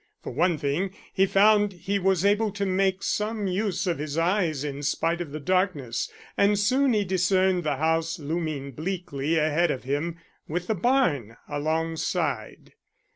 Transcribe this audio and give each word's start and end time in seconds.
For 0.23 0.33
one 0.33 0.57
thing, 0.57 0.95
he 1.13 1.27
found 1.27 1.73
he 1.73 1.99
was 1.99 2.25
able 2.25 2.49
to 2.53 2.65
make 2.65 3.03
some 3.03 3.45
use 3.45 3.85
of 3.85 3.99
his 3.99 4.17
eyes 4.17 4.63
in 4.63 4.81
spite 4.81 5.21
of 5.21 5.31
the 5.31 5.39
darkness, 5.39 6.09
and 6.35 6.57
soon 6.57 6.93
he 6.93 7.05
discerned 7.05 7.63
the 7.63 7.75
house 7.75 8.17
looming 8.17 8.71
bleakly 8.71 9.37
ahead 9.37 9.69
of 9.69 9.83
him, 9.83 10.17
with 10.47 10.65
the 10.65 10.73
barn 10.73 11.37
alongside. 11.47 12.73